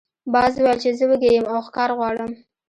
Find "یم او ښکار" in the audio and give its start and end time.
1.35-1.89